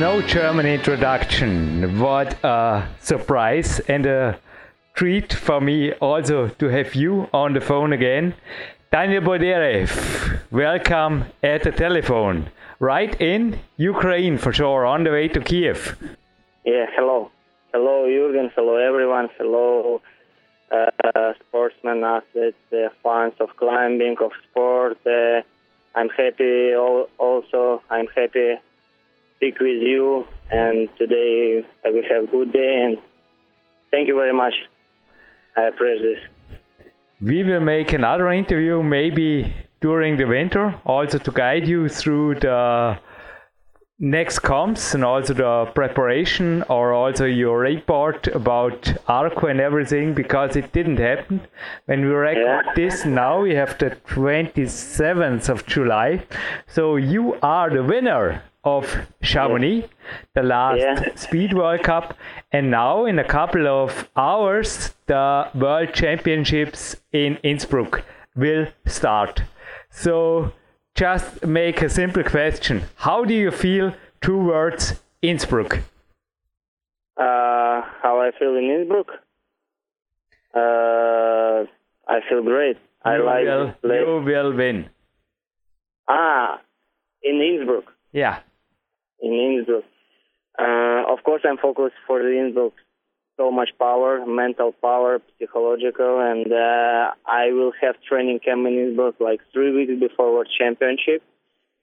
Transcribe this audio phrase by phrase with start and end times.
[0.00, 4.40] no German introduction, what a surprise and a
[4.94, 8.32] treat for me also to have you on the phone again.
[8.90, 12.48] Daniel Boldyrev, welcome at the telephone.
[12.78, 15.98] Right in Ukraine for sure, on the way to Kiev.
[16.64, 17.30] Yeah, hello.
[17.74, 18.50] Hello, Jürgen.
[18.54, 19.28] Hello, everyone.
[19.36, 20.00] Hello,
[20.72, 24.96] uh, sportsmen, athletes, uh, fans of climbing, of sport.
[25.06, 25.42] Uh,
[25.94, 27.82] I'm happy also.
[27.90, 28.56] I'm happy
[29.40, 32.98] speak with you and today I will have a good day and
[33.90, 34.52] thank you very much.
[35.56, 36.88] I appreciate this.
[37.22, 42.98] We will make another interview maybe during the winter, also to guide you through the
[43.98, 50.54] next comps and also the preparation or also your report about Arco and everything because
[50.54, 51.40] it didn't happen.
[51.86, 52.72] When we record Yeah.
[52.74, 56.24] this now, we have the 27th of July.
[56.66, 59.88] So you are the winner of Chamonix,
[60.34, 61.14] the last Yeah.
[61.14, 62.14] Speed World Cup,
[62.52, 68.02] and now in a couple of hours, the World Championships in Innsbruck
[68.36, 69.42] will start.
[69.90, 70.52] So
[70.94, 72.82] just make a simple question.
[72.96, 75.78] How do you feel towards Innsbruck?
[77.16, 79.08] Uh, how I feel in Innsbruck?
[80.54, 81.64] Uh,
[82.08, 82.76] I feel great.
[83.04, 84.90] I you like will, you will win.
[86.08, 86.60] Ah,
[87.22, 87.84] in Innsbruck.
[88.12, 88.40] Yeah.
[89.22, 89.84] In Innsbruck.
[90.58, 92.72] Uh, of course, I'm focused for the Innsbruck.
[93.36, 99.14] So much power, mental power, psychological, and uh, I will have training camp in Innsbruck
[99.20, 101.22] like three weeks before World Championship.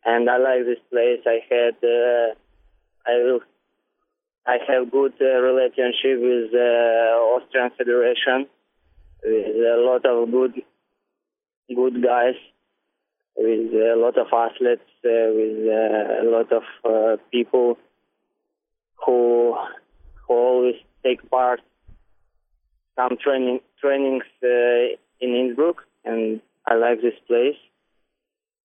[0.06, 1.22] And I like this place.
[1.25, 2.36] I had, uh,
[3.06, 3.40] I will,
[4.46, 8.48] I have good uh, relationship with uh, Austrian Federation,
[9.24, 10.62] with a lot of good,
[11.75, 12.36] good guys
[13.38, 17.78] with a lot of athletes, uh, with uh, a lot of uh, people
[19.06, 19.56] who
[20.28, 21.62] who always take part
[22.96, 27.56] some training trainings in Innsbruck, and I like this place.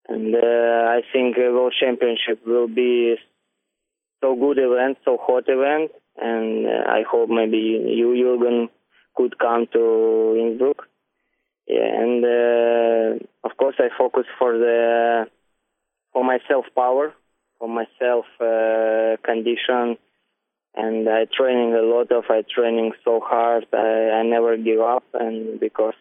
[0.09, 3.15] And I think World Championship will be
[4.21, 8.69] so good event, so hot event, and I hope maybe you, Jürgen,
[9.15, 10.87] could come to Innsbruck.
[11.67, 15.27] Yeah, and uh, of course I focus for the
[16.11, 17.13] for my self power,
[17.57, 19.97] for my self uh, condition,
[20.75, 22.25] and I training a lot of.
[22.29, 23.65] I training so hard.
[23.71, 25.93] I, I never give up, and because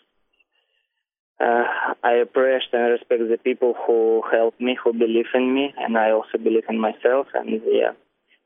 [1.40, 1.64] uh,
[2.02, 6.10] I appreciate and respect the people who help me, who believe in me, and I
[6.10, 7.28] also believe in myself.
[7.34, 7.92] And yeah,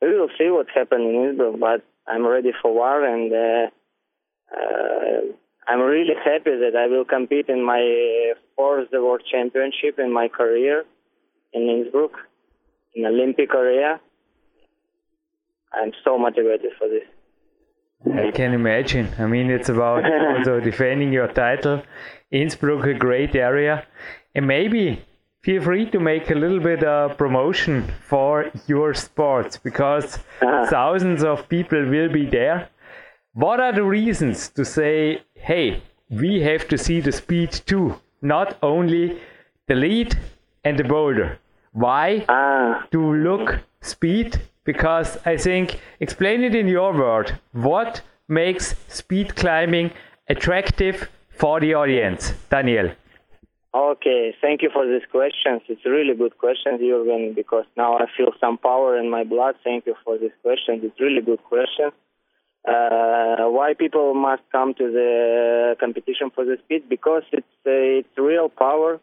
[0.03, 3.33] we will see what happens in Israel, but I'm ready for war and.
[3.33, 3.71] Uh,
[4.55, 5.33] uh,
[5.69, 10.85] I'm really happy that I will compete in my fourth World Championship in my career
[11.53, 12.13] in Innsbruck,
[12.95, 14.01] in Olympic area.
[15.73, 17.05] I'm so motivated for this.
[18.15, 19.09] I can imagine.
[19.19, 20.05] I mean, it's about
[20.37, 21.83] also defending your title.
[22.31, 23.87] Innsbruck, a great area.
[24.35, 25.05] And maybe
[25.43, 30.67] feel free to make a little bit of promotion for your sports because Ah.
[30.67, 32.69] thousands of people will be there.
[33.33, 38.57] What are the reasons to say, hey, we have to see the speed too, not
[38.63, 39.21] only
[39.69, 40.17] the lead
[40.65, 41.39] and the boulder?
[41.73, 47.39] Why Ah, to look speed because I think explain it in your word.
[47.53, 49.91] What makes speed climbing
[50.29, 52.91] attractive for the audience, Daniel?
[53.75, 54.35] okay.
[54.41, 55.63] Thank you for these questions.
[55.69, 59.55] It's really good questions, Jürgen, because now I feel some power in my blood.
[59.63, 60.81] Thank you for these questions.
[60.83, 61.93] It's really good questions.
[62.67, 66.89] Uh, why people must come to the competition for the speed?
[66.89, 69.01] Because it's uh, it's real power,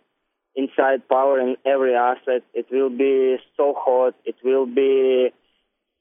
[0.56, 2.44] inside power in every asset.
[2.54, 4.16] It will be so hot.
[4.26, 5.32] It will be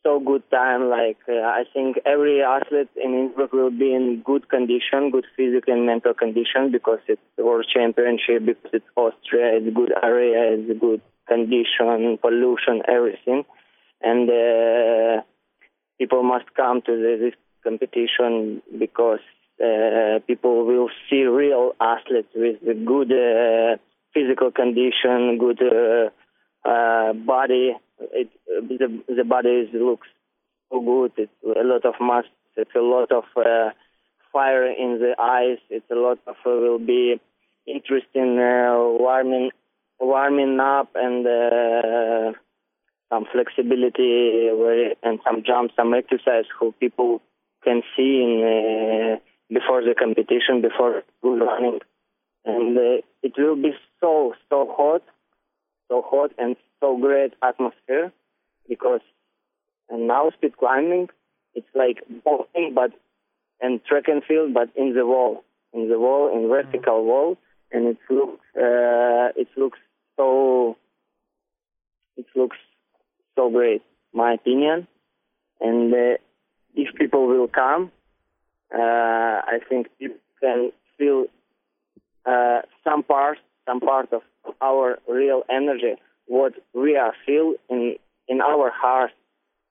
[0.03, 0.91] so good time.
[0.91, 5.75] Like uh, I think every athlete in Innsbruck will be in good condition, good physical
[5.75, 11.01] and mental condition because it's world championship, because it's Austria, it's good area, it's good
[11.29, 13.45] condition, pollution, everything,
[14.03, 15.23] and uh,
[15.99, 19.21] people must come to the, this competition because
[19.63, 23.77] uh, people will see real athletes with good uh,
[24.13, 30.09] physical condition, good uh, uh, body it the the body looks
[30.71, 31.13] so good.
[31.17, 32.31] It's a lot of muscle.
[32.57, 33.71] It's a lot of uh,
[34.33, 35.59] fire in the eyes.
[35.71, 37.21] It's a lot of uh, will be
[37.67, 39.51] interesting warming
[40.01, 42.35] warming up and
[43.09, 44.49] some flexibility
[45.03, 47.21] and some jumps, some exercise who people
[47.65, 49.17] can see in uh,
[49.53, 51.81] before the competition, before running,
[52.45, 55.03] and uh, it will be so so hot,
[55.89, 58.13] so hot and so great atmosphere
[58.69, 59.01] because
[59.89, 61.09] and now speed climbing
[61.55, 62.93] it's like walking but
[63.61, 67.09] and track and field but in the wall in the wall in vertical mm-hmm.
[67.09, 67.39] wall.
[67.75, 69.79] And it looks uh, it looks
[70.17, 70.77] so
[72.17, 72.59] it looks
[73.37, 73.83] so great
[74.13, 74.87] my opinion.
[75.61, 76.19] And uh,
[76.75, 77.91] if people will come
[78.75, 78.79] uh,
[79.55, 81.27] I think people can feel
[82.27, 84.23] uh, some part some part of
[84.61, 85.95] our real energy
[86.27, 87.97] what we are feel in
[88.29, 89.11] in our heart,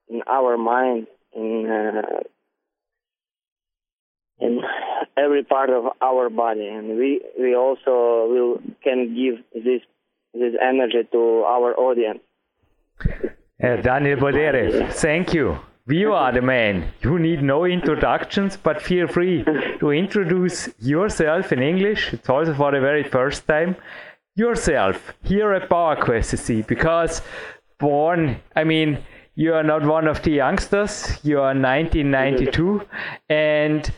[0.08, 2.20] in our mind, in uh,
[4.38, 4.60] in
[5.16, 9.82] every part of our body, and we we also will can give this
[10.34, 12.20] this energy to our audience.
[13.62, 15.58] Uh, Daniel Boldyrev, thank you.
[15.86, 16.92] You are the man.
[17.02, 19.44] You need no introductions, but feel free
[19.80, 22.12] to introduce yourself in English.
[22.12, 23.74] It's also for the very first time
[24.36, 27.20] yourself here at Power PowerQuest SC because
[27.78, 28.98] born, I mean,
[29.34, 32.82] you are not one of the youngsters, you are 1992,
[33.28, 33.92] and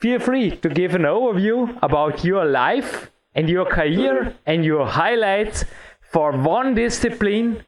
[0.00, 5.66] feel free to give an overview about your life and your career and your highlights
[6.00, 7.62] for one discipline.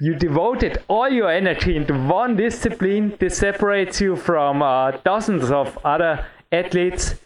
[0.00, 3.16] You devoted all your energy into one discipline.
[3.18, 7.16] This separates you from uh, dozens of other athletes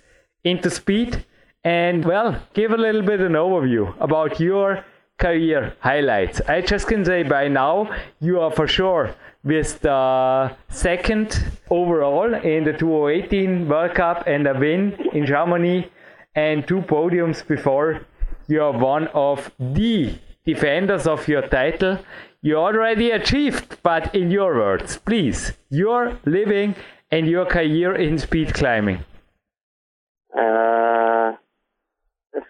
[0.42, 1.24] into speed
[1.64, 4.84] and well, give a little bit an overview about your
[5.18, 6.40] career highlights.
[6.48, 9.14] I just can say by now you are for sure
[9.44, 15.90] with the second overall in the 2018 World Cup and a win in Germany
[16.34, 18.00] and two podiums before.
[18.48, 20.14] You are one of the
[20.44, 21.98] defenders of your title.
[22.44, 26.74] You already achieved, but in your words, please, your living
[27.08, 29.04] and your career in speed climbing.
[30.36, 31.34] Uh,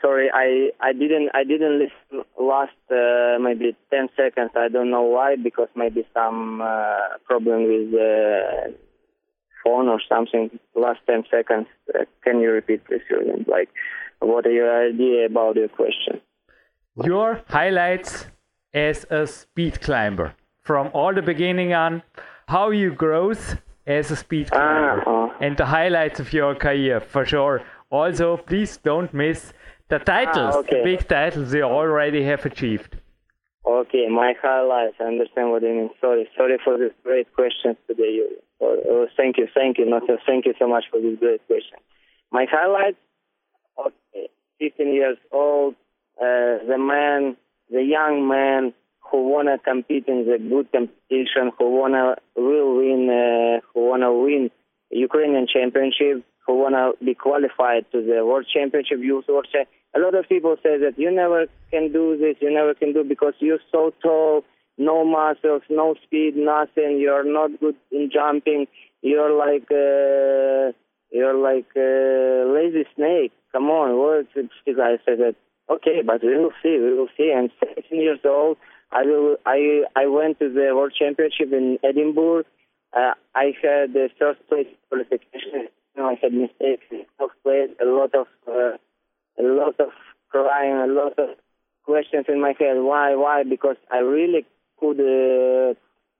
[0.01, 4.53] sorry, I I didn't I didn't listen last uh, maybe ten seconds.
[4.57, 8.75] I don't know why because maybe some uh, problem with the
[9.63, 10.59] phone or something.
[10.75, 11.67] Last ten seconds.
[11.95, 13.47] Uh, can you repeat, please, Jürgen?
[13.47, 13.69] Like,
[14.21, 16.23] what are your idea about your question?
[17.05, 18.27] Your highlights
[18.75, 22.03] as a speed climber from all the beginning on,
[22.49, 27.01] how you growth as a speed ah, climber, uh, and the highlights of your career
[27.01, 27.63] for sure.
[27.91, 29.53] Also, please don't miss
[29.89, 30.79] the titles, ah, okay.
[30.79, 32.97] the big titles you already have achieved.
[33.65, 34.97] Okay, my highlights.
[35.01, 35.91] I understand what you mean.
[36.01, 38.21] Sorry, sorry for this great questions today.
[38.61, 41.79] Oh, thank you, thank you, not thank you so much for this great question.
[42.31, 42.97] My highlights.
[43.79, 45.75] Okay, 15 years old,
[46.21, 47.37] uh, the man,
[47.73, 48.73] the young man
[49.11, 54.51] who wanna compete in the good competition, who wanna will win, uh, who wanna win
[54.91, 60.15] Ukrainian championship, who wanna be qualified to the World Championship, Youth World Championship a lot
[60.15, 63.59] of people say that you never can do this, you never can do because you're
[63.71, 64.45] so tall,
[64.79, 66.99] no muscles, no speed, nothing.
[66.99, 68.67] You're not good in jumping.
[69.03, 70.73] You're like uh,
[71.11, 73.33] you're like a lazy snake.
[73.53, 74.27] Come on, what?
[74.35, 75.35] I said that.
[75.73, 76.77] Okay, but we will see.
[76.79, 77.33] We will see.
[77.35, 78.59] And 17 years old,
[78.91, 79.37] I will.
[79.47, 82.45] I I went to the World Championship in Edinburgh.
[82.95, 85.69] Uh, I had the first place qualification.
[85.95, 86.85] You know, I had mistakes
[87.19, 87.71] first place.
[87.81, 88.77] A lot of uh,
[89.39, 89.91] a lot of
[90.31, 91.37] crying, a lot of
[91.85, 92.77] questions in my head.
[92.77, 93.15] Why?
[93.15, 93.43] Why?
[93.45, 94.45] Because I really
[94.79, 95.75] could uh,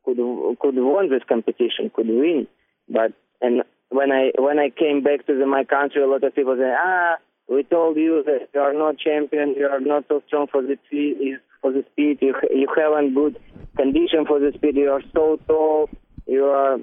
[0.05, 0.19] could
[0.61, 2.47] could win this competition, could win.
[2.89, 6.35] But and when I when I came back to the, my country, a lot of
[6.35, 7.17] people say, ah,
[7.53, 10.79] we told you that you are not champion, you are not so strong for the
[10.87, 12.19] speed, for the speed.
[12.21, 13.39] You you haven't good
[13.77, 14.77] condition for the speed.
[14.77, 15.91] You are so tall.
[16.27, 16.75] You are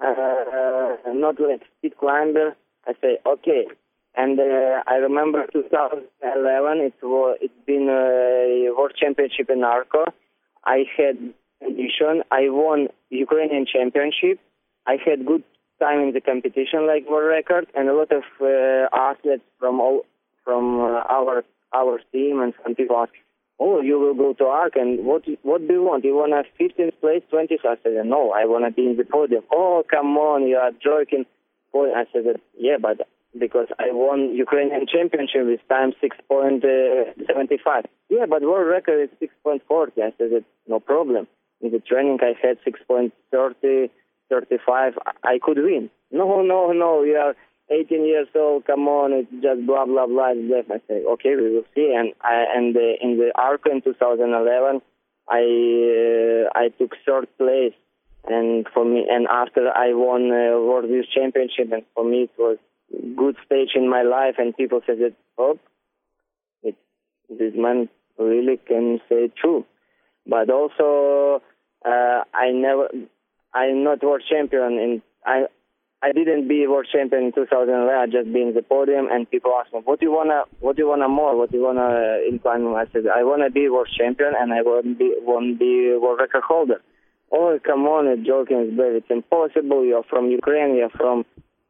[0.00, 2.56] uh, not like speed climber.
[2.86, 3.64] I say, okay,
[4.16, 10.04] and uh, I remember 2011, it was, it's been a world championship in Arco.
[10.64, 11.16] I had
[11.60, 12.22] condition.
[12.30, 14.38] I won Ukrainian championship.
[14.86, 15.42] I had good
[15.80, 20.02] time in the competition, like world record, and a lot of uh, athletes from all
[20.44, 23.12] from uh, our our team and some people ask,
[23.58, 26.04] "Oh, you will go to ARC, and what what do you want?
[26.04, 29.04] You want a 15th place, 20th?" I said, "No, I want to be in the
[29.04, 31.26] podium." Oh, come on, you are joking.
[31.74, 37.84] I said, "Yeah, but because I won Ukrainian championship with time 6.75.
[38.08, 40.02] Yeah, but world record is 6.40.
[40.02, 41.26] I said, no problem.
[41.60, 43.90] In the training, I had 6.30,
[44.34, 44.94] 35.
[45.22, 45.90] I could win.
[46.10, 47.34] No, no, no, you are
[47.70, 48.66] 18 years old.
[48.66, 50.32] Come on, it's just blah blah blah.
[50.34, 51.94] I say, okay, we will see.
[51.96, 54.82] And I, and uh, in the ARCO in 2011,
[55.28, 57.74] I uh, I took third place.
[58.26, 62.30] And for me, and after I won uh, World Youth Championship, and for me it
[62.38, 62.56] was
[63.16, 65.58] good stage in my life, and people said that, oh,
[66.62, 66.74] it,
[67.28, 67.88] this man
[68.18, 69.66] really can say true.
[70.26, 71.42] But also,
[71.84, 72.88] uh, I never,
[73.54, 75.46] I'm not world champion, and I,
[76.02, 77.88] I didn't be world champion in 2011.
[77.88, 80.44] I just be in the podium, and people ask me, "What do you wanna?
[80.60, 81.36] What do you wanna more?
[81.36, 84.84] What do you wanna incline?" I said, "I wanna be world champion, and I want
[84.84, 86.80] to be want be world record holder."
[87.32, 88.92] Oh, come on, it's joking, it's bad.
[88.94, 89.84] It's impossible.
[89.84, 90.74] You're from Ukraine.
[90.76, 91.24] You're from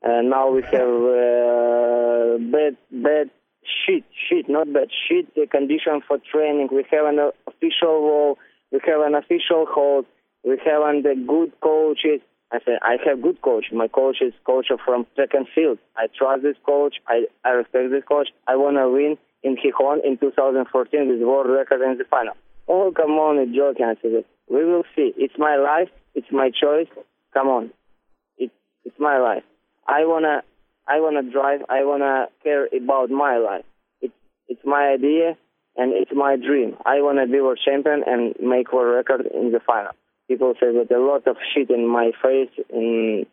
[0.05, 3.31] uh, now we have uh, bad, bad
[3.65, 6.69] shit, shit, not bad shit the condition for training.
[6.71, 8.39] We have an official wall.
[8.71, 10.05] We have an official hold.
[10.45, 12.21] We have the good coaches.
[12.53, 13.67] I said I have good coach.
[13.73, 15.79] My coach is coach from track and field.
[15.97, 16.97] I trust this coach.
[17.09, 18.29] I, I respect this coach.
[18.47, 22.35] I want to win in Gijón in 2014 with world record in the final.
[22.69, 23.87] Oh, come on, it's joking.
[23.87, 25.13] I said, we will see.
[25.17, 25.89] It's my life.
[26.15, 26.89] It's my choice.
[27.33, 27.71] Come on.
[28.39, 28.51] It,
[28.85, 29.43] it's my life.
[29.89, 30.43] I wanna
[30.87, 31.61] I wanna drive.
[31.69, 33.65] I wanna care about my life.
[34.01, 34.15] It's
[34.49, 35.37] it's my idea
[35.77, 36.77] and it's my dream.
[36.85, 39.93] I wanna be world champion and make world record in the final.
[40.29, 43.27] People say that a lot of shit in my face, in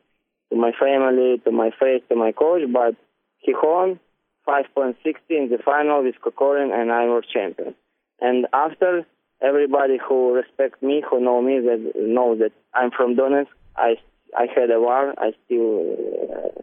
[0.52, 2.96] to my family, to my face, to my coach, but
[3.40, 4.00] he won
[4.48, 4.96] 5.60
[5.30, 7.74] in the final with Kokorin and I'm world champion.
[8.20, 9.06] And after
[9.42, 13.96] everybody who respect me, who know me, that know that I'm from Donetsk, I
[14.38, 15.14] I had a war.
[15.18, 15.96] I still
[16.32, 16.62] uh,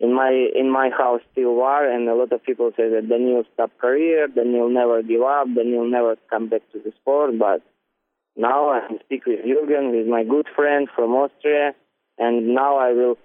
[0.00, 3.44] in my in my house still war, and a lot of people say that Daniel
[3.54, 7.38] stop career, Daniel never give up, Daniel never come back to the sport.
[7.38, 7.62] But
[8.36, 11.74] now I speak with Jürgen, with my good friend from Austria,
[12.18, 13.18] and now I will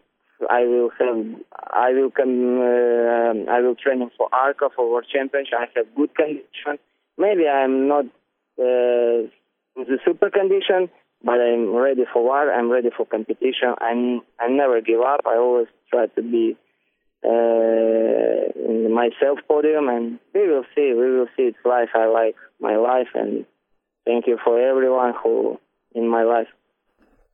[0.49, 1.25] I will have
[1.71, 5.53] I will come uh, I will training for ARCA for World Championship.
[5.57, 6.79] I have good condition.
[7.17, 8.05] Maybe I'm not
[8.57, 9.27] uh,
[9.75, 10.89] the super condition,
[11.23, 12.51] but I'm ready for war.
[12.51, 13.75] I'm ready for competition.
[13.79, 15.21] I'm I never give up.
[15.25, 16.57] I always try to be
[17.23, 20.93] uh, in myself podium, and we will see.
[20.93, 21.43] We will see.
[21.43, 21.89] It's life.
[21.93, 23.45] I like my life, and
[24.05, 25.59] thank you for everyone who
[25.93, 26.47] in my life.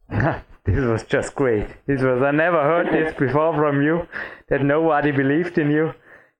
[0.65, 1.67] this was just great.
[1.85, 4.07] This was I never heard this before from you.
[4.49, 5.93] That nobody believed in you.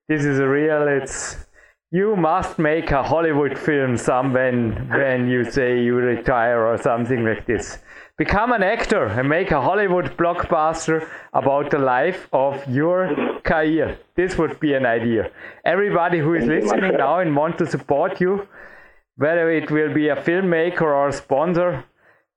[0.07, 0.88] This is a real.
[0.88, 1.48] It's
[1.91, 7.24] you must make a Hollywood film some when when you say you retire or something
[7.24, 7.79] like this.
[8.17, 14.00] Become an actor and make a Hollywood blockbuster about the life of your career.
[14.15, 15.29] This would be an idea.
[15.63, 18.48] Everybody who is listening now and want to support you,
[19.18, 21.84] whether it will be a filmmaker or a sponsor,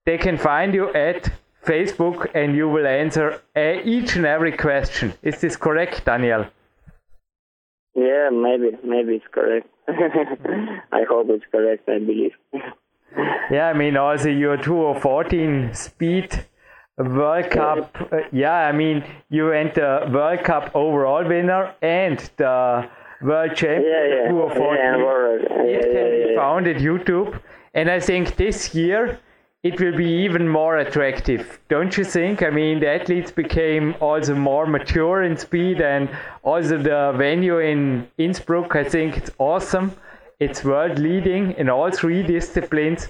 [0.06, 1.30] they can find you at
[1.64, 3.40] Facebook and you will answer
[3.84, 5.12] each and every question.
[5.22, 6.46] Is this correct, Daniel?
[7.94, 9.68] Yeah, maybe, maybe it's correct.
[9.88, 11.88] I hope it's correct.
[11.88, 12.32] I believe.
[13.50, 16.46] yeah, I mean, also your 2014 speed
[16.96, 17.96] World Cup.
[18.12, 22.88] Uh, yeah, I mean, you went the World Cup overall winner and the
[23.22, 24.28] World Champion yeah, yeah.
[24.30, 25.68] 2014.
[25.68, 27.40] Yeah, it can be found at YouTube.
[27.74, 29.20] And I think this year
[29.62, 32.42] it will be even more attractive, don't you think?
[32.42, 36.08] I mean, the athletes became also more mature in speed, and
[36.42, 39.92] also the venue in Innsbruck, I think it's awesome.
[40.38, 43.08] It's world leading in all three disciplines.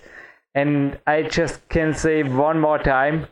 [0.57, 3.29] And I just can say one more time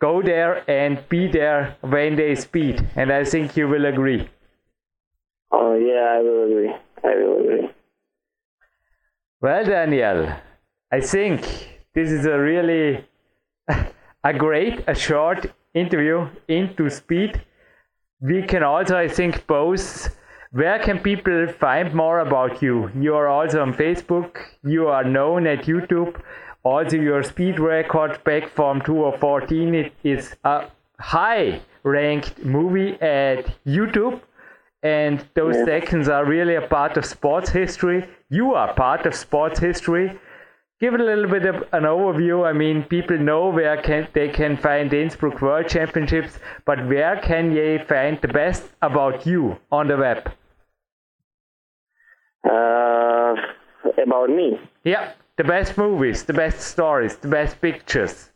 [0.00, 2.84] go there and be there when they speed.
[2.96, 4.28] And I think you will agree.
[5.58, 6.74] Oh, yeah, I will agree.
[7.02, 7.70] I will agree.
[9.40, 10.30] Well, Daniel,
[10.92, 11.40] I think
[11.94, 13.06] this is a really
[14.24, 17.40] a great, a short interview into speed.
[18.20, 20.14] We can also, I think, both.
[20.52, 22.90] Where can people find more about you?
[22.94, 24.36] You are also on Facebook.
[24.62, 26.20] You are known at YouTube.
[26.64, 30.66] Also, your speed record back from 2014 it is a
[31.00, 34.20] high ranked movie at YouTube.
[34.86, 35.64] And those yeah.
[35.72, 38.00] seconds are really a part of sports history.
[38.28, 40.06] You are part of sports history
[40.80, 42.46] give it a little bit of an overview.
[42.46, 47.16] I mean, people know where can they can find the Innsbruck World Championships, but where
[47.20, 50.30] can they find the best about you on the web?
[52.44, 53.34] Uh,
[54.02, 54.58] about me.
[54.84, 58.30] Yeah, the best movies, the best stories, the best pictures.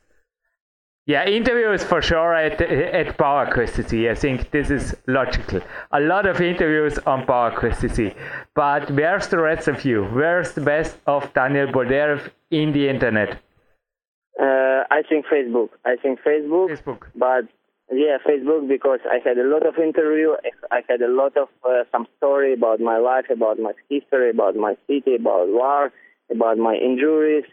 [1.06, 5.60] Yeah, interviews for sure at at Power PowerQuest I think this is logical.
[5.92, 8.14] A lot of interviews on Power PowerQuest
[8.54, 10.04] But where's the rest of you?
[10.04, 13.38] Where's the best of Daniel Boldyrev in the internet?
[14.40, 15.70] Uh, I think Facebook.
[15.84, 16.68] I think Facebook.
[16.70, 17.02] Facebook.
[17.16, 17.44] But
[17.90, 20.36] yeah, Facebook because I had a lot of interview.
[20.70, 24.54] I had a lot of uh, some story about my life, about my history, about
[24.54, 25.92] my city, about war,
[26.30, 27.44] about my injuries,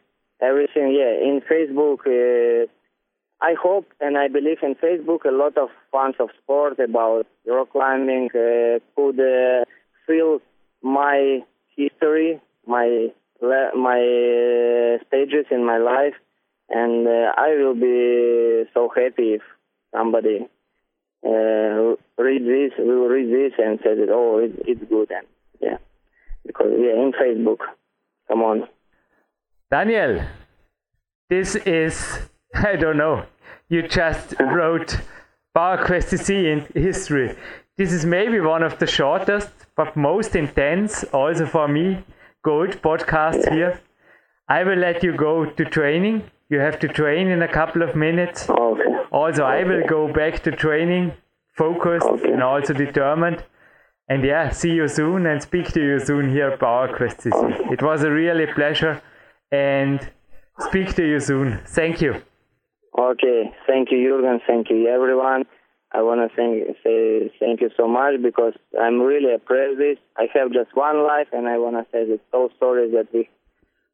[0.42, 0.92] everything.
[0.94, 2.06] Yeah, in Facebook.
[2.06, 2.68] Uh,
[3.42, 7.72] I hope and I believe in Facebook a lot of fans of sport about rock
[7.72, 9.64] climbing uh, could uh,
[10.08, 10.40] feel
[10.82, 11.44] my
[11.76, 13.08] history, my
[13.42, 16.16] my uh, stages in my life,
[16.70, 19.42] and uh, I will be so happy if
[19.96, 20.48] somebody
[21.24, 25.28] uh, read this, will read this and say oh it, it's good and
[25.62, 25.78] yeah,
[26.46, 27.60] because yeah in Facebook,
[28.28, 28.68] come on.
[29.70, 30.24] Daniel,
[31.30, 33.26] this is I don't know.
[33.70, 35.00] You just wrote
[35.56, 37.36] PowerQuest CC in history.
[37.78, 42.04] This is maybe one of the shortest but most intense, also for me,
[42.44, 43.80] gold podcasts here.
[44.50, 46.24] I will let you go to training.
[46.50, 48.50] You have to train in a couple of minutes.
[48.50, 48.84] Okay.
[49.12, 51.14] Also, I will go back to training,
[51.56, 52.32] focused Okay.
[52.32, 53.44] and also determined.
[54.10, 57.72] And yeah, see you soon and speak to you soon here at PowerQuest CC.
[57.72, 59.02] It was a really pleasure
[59.52, 60.10] and
[60.60, 61.60] speak to you soon.
[61.68, 62.22] Thank you.
[62.98, 64.40] Okay, thank you, Jürgen.
[64.48, 65.46] Thank you, everyone.
[65.92, 69.98] I want to thank, say thank you so much because I'm really appreciate this.
[70.18, 73.30] I have just one life, and I want to say that so sorry that we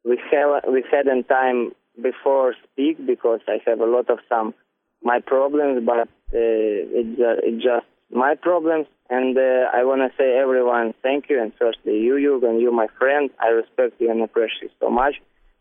[0.04, 4.54] we have we hadn't time before speak because I have a lot of some
[5.02, 8.86] my problems, but uh, it's uh, just my problems.
[9.10, 12.86] And uh, I want to say everyone thank you, and firstly you, Jürgen, you my
[12.98, 13.28] friend.
[13.38, 15.16] I respect you and appreciate you so much.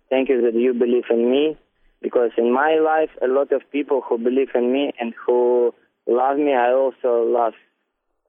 [0.10, 1.58] Thank you that you believe in me
[2.04, 5.74] because in my life a lot of people who believe in me and who
[6.06, 7.54] love me i also love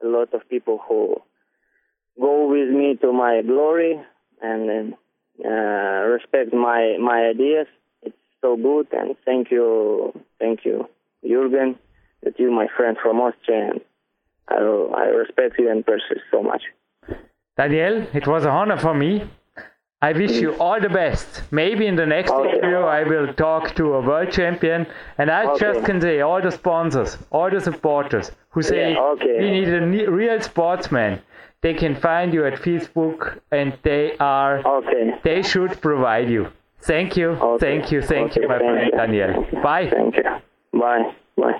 [0.03, 1.15] a lot of people who
[2.19, 3.93] go with me to my glory
[4.41, 4.93] and
[5.45, 7.67] uh, respect my my ideas
[8.01, 10.87] it's so good and thank you thank you
[11.23, 11.75] jürgen
[12.23, 13.81] that you my friend from austria and
[14.47, 16.63] i, I respect you and appreciate so much
[17.57, 19.23] Daniel, it was an honor for me.
[20.07, 21.41] I wish you all the best.
[21.59, 22.49] Maybe in the next Okay.
[22.49, 24.85] interview I will talk to a world champion
[25.19, 25.59] and I Okay.
[25.65, 29.35] just can say all the sponsors, all the supporters who say Yeah, okay.
[29.41, 29.81] we need a
[30.19, 31.11] real sportsman.
[31.61, 33.19] They can find you at Facebook
[33.59, 36.43] and they are okay they should provide you.
[36.91, 37.29] Thank you.
[37.67, 37.99] Thank you.
[38.13, 38.91] Thank you my friend.
[38.99, 39.31] Daniel.
[39.67, 39.87] Bye.
[39.97, 40.27] thank you
[40.81, 41.05] bye
[41.41, 41.59] bye